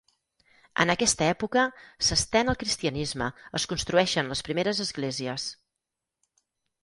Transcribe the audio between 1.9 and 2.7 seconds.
s'estén el